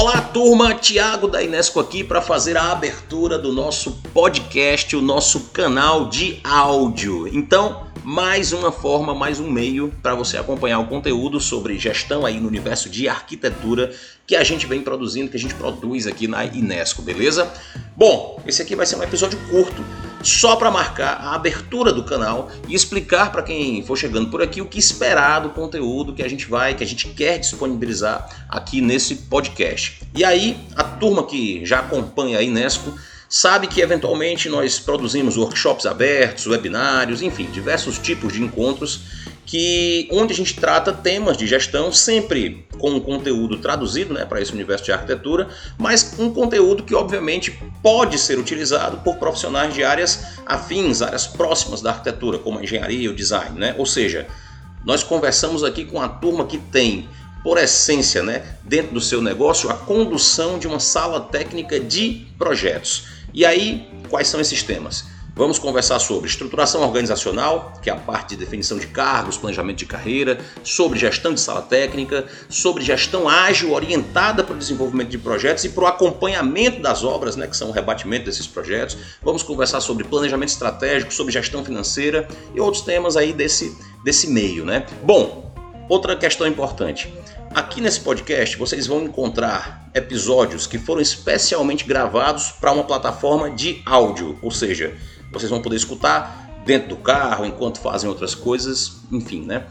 [0.00, 5.50] Olá, turma, Tiago da Inesco aqui para fazer a abertura do nosso podcast, o nosso
[5.52, 7.28] canal de áudio.
[7.28, 12.40] Então, mais uma forma, mais um meio para você acompanhar o conteúdo sobre gestão aí
[12.40, 13.92] no universo de arquitetura
[14.26, 17.52] que a gente vem produzindo, que a gente produz aqui na Inesco, beleza?
[17.96, 19.84] Bom, esse aqui vai ser um episódio curto,
[20.22, 24.62] só para marcar a abertura do canal e explicar para quem for chegando por aqui
[24.62, 28.80] o que esperar do conteúdo que a gente vai, que a gente quer disponibilizar aqui
[28.80, 30.00] nesse podcast.
[30.14, 32.94] E aí, a turma que já acompanha a Inesco
[33.30, 39.02] sabe que eventualmente nós produzimos workshops abertos, webinários, enfim, diversos tipos de encontros
[39.46, 44.40] que onde a gente trata temas de gestão sempre com um conteúdo traduzido né, para
[44.40, 45.48] esse universo de arquitetura,
[45.78, 51.80] mas um conteúdo que obviamente pode ser utilizado por profissionais de áreas afins, áreas próximas
[51.80, 53.58] da arquitetura, como a engenharia e o design.
[53.58, 53.74] Né?
[53.78, 54.26] Ou seja,
[54.84, 57.08] nós conversamos aqui com a turma que tem
[57.42, 63.19] por essência, né, dentro do seu negócio, a condução de uma sala técnica de projetos.
[63.32, 65.04] E aí, quais são esses temas?
[65.34, 69.86] Vamos conversar sobre estruturação organizacional, que é a parte de definição de cargos, planejamento de
[69.86, 75.64] carreira, sobre gestão de sala técnica, sobre gestão ágil orientada para o desenvolvimento de projetos
[75.64, 78.98] e para o acompanhamento das obras, né, que são o rebatimento desses projetos.
[79.22, 84.64] Vamos conversar sobre planejamento estratégico, sobre gestão financeira e outros temas aí desse, desse meio.
[84.64, 84.84] Né?
[85.04, 85.49] Bom,
[85.90, 87.12] outra questão importante.
[87.52, 93.82] Aqui nesse podcast vocês vão encontrar episódios que foram especialmente gravados para uma plataforma de
[93.84, 94.94] áudio, ou seja,
[95.32, 99.64] vocês vão poder escutar dentro do carro, enquanto fazem outras coisas, enfim, né?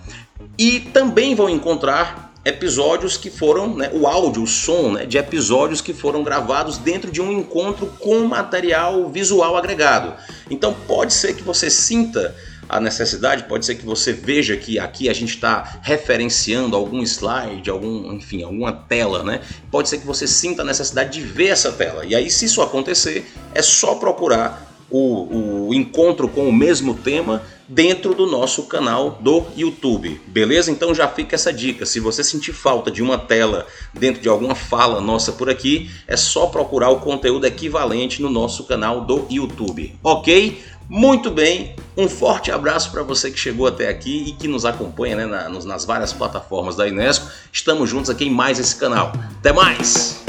[0.57, 5.79] E também vão encontrar episódios que foram, né, o áudio, o som né, de episódios
[5.81, 10.13] que foram gravados dentro de um encontro com material visual agregado.
[10.49, 12.35] Então pode ser que você sinta
[12.69, 17.69] a necessidade, pode ser que você veja que aqui a gente está referenciando algum slide,
[17.69, 19.41] algum, enfim, alguma tela, né?
[19.71, 22.05] Pode ser que você sinta a necessidade de ver essa tela.
[22.05, 23.25] E aí, se isso acontecer,
[23.55, 29.45] é só procurar o, o encontro com o mesmo tema dentro do nosso canal do
[29.55, 30.71] YouTube, beleza?
[30.71, 31.85] Então já fica essa dica.
[31.85, 36.17] Se você sentir falta de uma tela dentro de alguma fala nossa por aqui, é
[36.17, 40.59] só procurar o conteúdo equivalente no nosso canal do YouTube, ok?
[40.89, 45.27] Muito bem, um forte abraço para você que chegou até aqui e que nos acompanha
[45.27, 47.27] né, nas várias plataformas da Inesco.
[47.52, 49.11] Estamos juntos aqui em mais esse canal.
[49.39, 50.28] Até mais!